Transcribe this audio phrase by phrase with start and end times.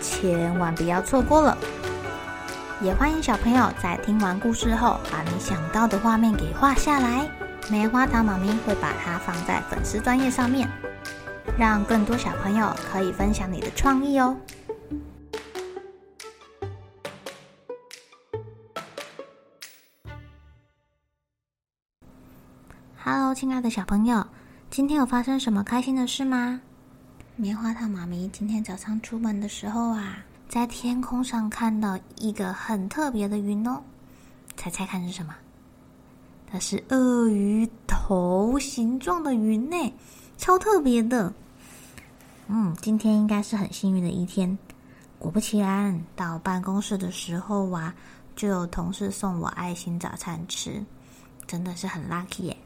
[0.00, 1.56] 千万不要错过了。
[2.82, 7.26] 也欢迎小朋友在听完故事后，把你想到的画面给画下来，
[7.70, 10.68] 棉花糖妈咪会把它放在粉丝专页上面，
[11.58, 14.36] 让更多小朋友可以分享你的创意哦。
[23.02, 24.26] Hello，亲爱的小朋友。
[24.68, 26.60] 今天有发生什么开心的事吗？
[27.38, 33.82] 棉花糖妈咪今天早上出门的时候啊，在天空上看到一个很特别的云哦，
[34.56, 35.34] 猜猜看是什么？
[36.50, 39.76] 它是鳄鱼头形状的云呢，
[40.38, 41.30] 超特别的。
[42.48, 44.56] 嗯，今天应该是很幸运的一天。
[45.18, 47.94] 果不其然，到办公室的时候啊，
[48.34, 50.82] 就有同事送我爱心早餐吃，
[51.46, 52.56] 真的是很 lucky 耶。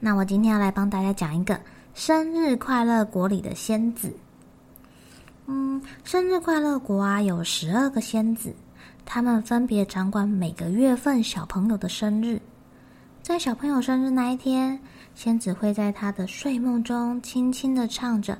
[0.00, 1.60] 那我今天要来帮大家讲一个
[1.94, 4.14] 生日快乐国里的仙子。
[5.46, 8.54] 嗯，生日快乐国啊，有十二个仙子，
[9.04, 12.40] 他们分别掌管每个月份小朋友的生日。
[13.22, 14.80] 在小朋友生日那一天，
[15.14, 18.38] 仙子会在他的睡梦中轻轻地唱着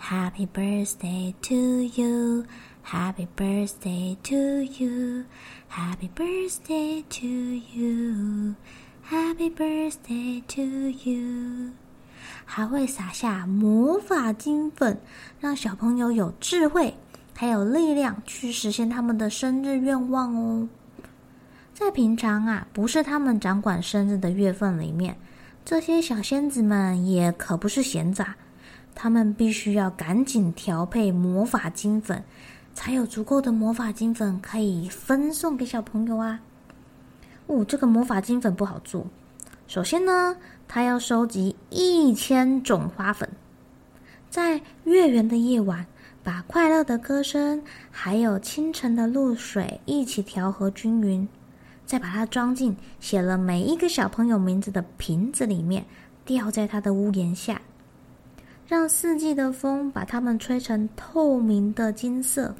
[0.00, 2.44] “Happy birthday to you,
[2.84, 5.24] Happy birthday to you,
[5.70, 7.26] Happy birthday to
[7.78, 8.54] you”。
[9.08, 10.62] Happy birthday to
[11.08, 11.72] you！
[12.44, 14.98] 还会撒下魔法金粉，
[15.40, 16.94] 让小朋友有智慧，
[17.34, 20.68] 还有力量去实现他们的生日愿望哦。
[21.74, 25.16] 在平常啊，不是他们掌管生日的月份里面，
[25.64, 28.34] 这些小仙子们也可不是闲杂，
[28.94, 32.24] 他们必须要赶紧调配魔法金粉，
[32.74, 36.40] 才有足够的魔法金粉可以分送给小朋友啊。
[37.46, 39.06] 哦，这个魔法金粉不好做。
[39.68, 40.34] 首先呢，
[40.66, 43.28] 他要收集一千种花粉，
[44.30, 45.86] 在月圆的夜晚，
[46.24, 51.28] 把快乐的歌声还有清晨的露水一起调和均匀，
[51.84, 55.84] 再把它装进写了每一个小朋友名字的瓶子里面，
[56.24, 57.60] 吊在他的屋檐下，
[58.66, 62.54] 让四季的风把它们吹成透明的金色。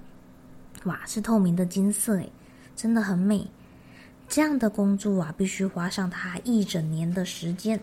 [0.85, 2.31] 哇，是透明的金色诶，
[2.77, 3.51] 真的很美。
[4.29, 7.81] 这样的工作啊，必须花上他一整年的时间。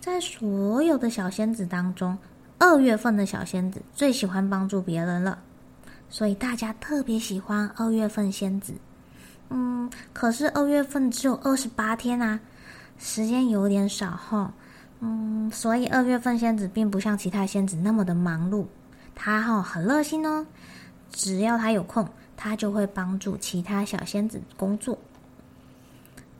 [0.00, 2.18] 在所有的小仙子当中，
[2.58, 5.38] 二月份的小仙子最喜欢帮助别人了，
[6.10, 8.74] 所以大家特别喜欢二月份仙子。
[9.48, 12.38] 嗯，可是二月份只有二十八天啊，
[12.98, 14.52] 时间有点少哈。
[15.00, 18.66] 嗯，所以二月份仙子并不像其他仙子那么的忙碌，
[19.14, 20.46] 他哈很热心哦，
[21.12, 22.08] 只要他有空。
[22.34, 24.98] 他就会帮助其他小仙子工作。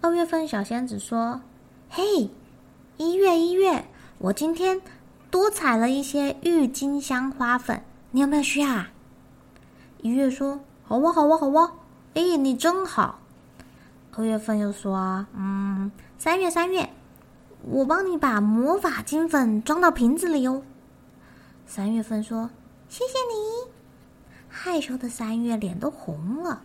[0.01, 1.41] 二月份小仙子说
[1.89, 2.29] ：“嘿，
[2.97, 3.85] 一月一月，
[4.19, 4.83] 我今天
[5.31, 8.91] 多采了一些郁金香花粉，你有没有需要啊？”
[10.03, 11.73] 一月说：“好哇，好哇，好哇，
[12.15, 13.21] 哎，你真好。”
[14.17, 16.91] 二月份又说：“嗯，三月三月，
[17.63, 20.65] 我帮你把魔法金粉装到瓶子里哦。”
[21.65, 22.51] 三月份说
[22.91, 23.71] ：“谢谢你。”
[24.55, 26.63] 害羞的三月脸都红了。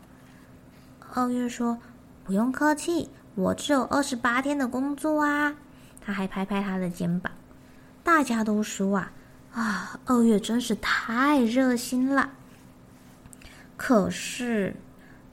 [1.13, 1.79] 二月说
[2.25, 5.55] ：“不用客气，我只有二十八天的工作啊。”
[6.05, 7.31] 他还拍拍他的肩膀。
[8.03, 9.11] 大家都说啊
[9.53, 12.31] 啊，二月真是太热心了。
[13.77, 14.75] 可是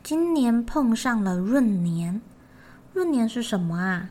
[0.02, 2.22] 今年碰上了闰年，
[2.94, 4.10] 闰年是什么啊？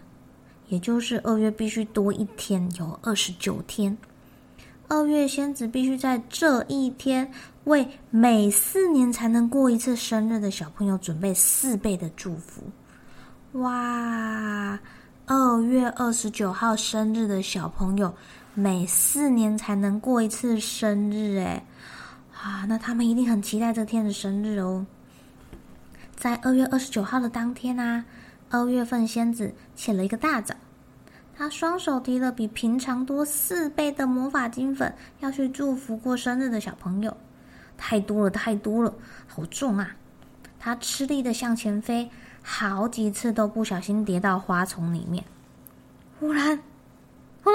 [0.68, 3.98] 也就是二月必须多一天，有二十九天。
[4.88, 7.32] 二月仙子必须在这一天
[7.64, 12.62] 为每四年才能过一次生日的小朋友准备四倍的祝福。
[13.60, 14.80] 哇！
[15.26, 18.14] 二月二十九号生日的小朋友，
[18.54, 21.66] 每四年才能过一次生日，哎，
[22.34, 24.86] 啊，那他们一定很期待这天的生日哦。
[26.16, 28.04] 在二月二十九号的当天啊，
[28.50, 30.54] 二月份仙子起了一个大早。
[31.36, 37.16] 他双手提了比平常多四倍的魔法金粉，要去祝福过生日的小朋友。
[37.78, 38.94] 太多了，太多了，
[39.28, 39.96] 好重啊！
[40.60, 42.10] 他吃力的向前飞，
[42.42, 45.24] 好几次都不小心跌到花丛里面。
[46.20, 46.58] 忽然，
[47.44, 47.52] 轰！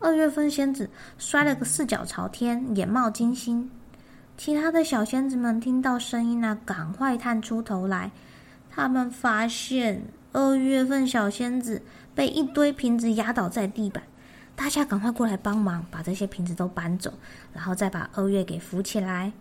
[0.00, 3.70] 二月份仙子摔了个四脚朝天，眼冒金星。
[4.36, 8.10] 其他的小仙子们听到声音呢，赶快探出头来。
[8.70, 10.02] 他们发现
[10.32, 11.82] 二月份小仙子
[12.14, 14.02] 被一堆瓶子压倒在地板，
[14.54, 17.12] 大家赶快过来帮忙，把这些瓶子都搬走，
[17.52, 19.32] 然后再把二月给扶起来。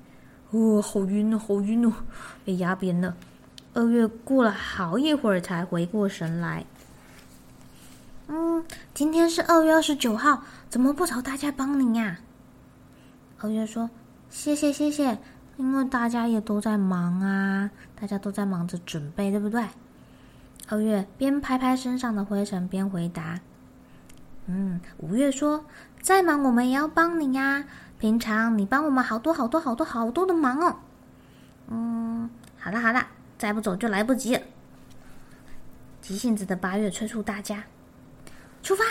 [0.52, 1.94] 哦，好晕哦，好晕哦，
[2.46, 3.16] 被压扁了。
[3.74, 6.66] 二月过了好一会儿才回过神来。
[8.28, 8.64] 嗯，
[8.94, 12.20] 今天是二月二十九号，怎么不找大家帮你呀？
[13.40, 13.90] 二月说
[14.32, 15.20] ：“谢谢谢谢，
[15.58, 17.70] 因为大家也都在忙啊，
[18.00, 19.64] 大家都在忙着准备，对不对？”
[20.68, 23.40] 二月边拍拍身上的灰尘边回答
[24.48, 25.66] ：“嗯。”五月说
[26.02, 27.66] ：“再忙我们也要帮你呀，
[27.98, 30.76] 平常你帮我们好多好多好多好多的忙哦。”
[31.70, 34.42] 嗯，好了好了，再不走就来不及了。
[36.02, 37.64] 急性子的八月催促大家。
[38.64, 38.84] 出发！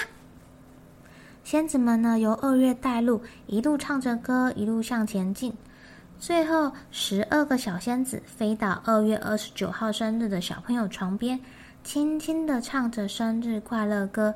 [1.45, 5.55] 仙子们呢，由二月带路，一路唱着歌，一路向前进。
[6.19, 11.41] 最后，十二个小仙子飞到二月二十九号生日的小朋友床边，
[11.87, 14.35] 轻轻的唱着生日快乐歌，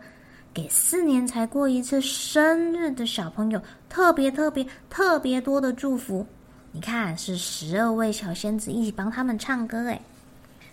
[0.55, 6.25] 给四年才过一次生日的小朋友特别特别特别多的祝福。
[6.71, 10.01] 你看，是十二位小仙子一起帮他们唱歌诶，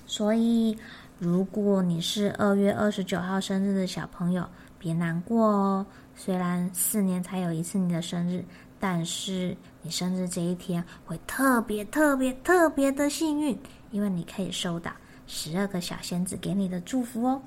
[0.05, 0.77] 所以。
[1.19, 4.47] 如果你是二月二十九号生日的小朋友，
[4.77, 5.83] 别难过哦。
[6.15, 8.45] 虽然四年才有一次你的生日，
[8.79, 13.57] 但是你生日这一天会特别特别特别的幸运，
[13.89, 14.91] 因为你可以收到
[15.27, 17.41] 十二个小仙子给你的祝福哦。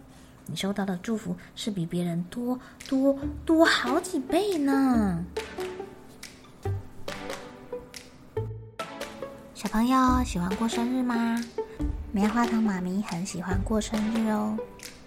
[0.46, 5.24] 你收到的祝福是比别人多多多好几倍呢。
[9.54, 11.36] 小朋友喜欢过生日吗？
[12.12, 14.58] 棉花糖妈咪很喜欢过生日哦，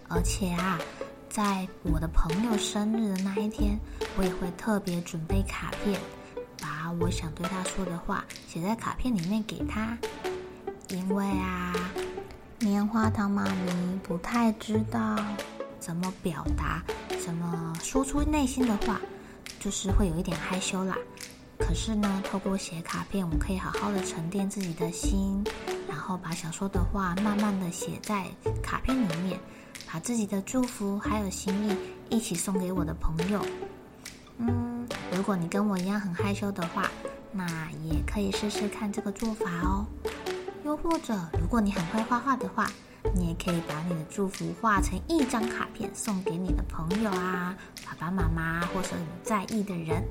[0.08, 0.80] 而且啊，
[1.28, 3.78] 在我的朋友生日的那一天，
[4.16, 6.00] 我也会特别准备卡片，
[6.62, 9.98] 把我想对他说的话写在卡片里面给他。
[10.90, 11.74] 因为啊，
[12.64, 15.18] 棉花糖妈咪不太知道
[15.82, 16.82] 怎么表达，
[17.22, 19.02] 怎么说出内心的话，
[19.60, 20.96] 就是会有一点害羞啦。
[21.60, 25.44] 可是呢，透过写卡片，我们可以好好的沉淀自己的心。
[25.90, 28.26] 然后把想说的话慢慢的写在
[28.62, 29.38] 卡片里面，
[29.92, 31.76] 把自己的祝福还有心意
[32.10, 33.46] 一起送给我的朋友。
[34.38, 36.90] 嗯，如果你跟我一样很害羞的话，
[37.34, 37.46] 那
[37.84, 39.86] 也可以试试看这个做法哦。
[40.64, 42.66] 又或者，如果你很会画画的话，
[43.14, 47.54] 你也可以把你的祝福画成一张卡片送给你的朋友啊，
[47.86, 50.02] 爸爸妈妈或者你在意的人。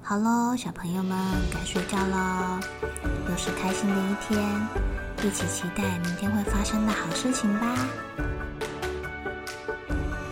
[0.00, 1.18] 好喽，小朋友们
[1.52, 2.60] 该睡觉了，
[3.28, 4.40] 又是开心的一天，
[5.24, 7.74] 一起期待明天会发生的好事情吧。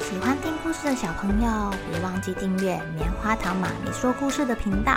[0.01, 4.97] 喜欢听故事的小朋友，别忘记订阅棉花糖妈咪说故事的频道。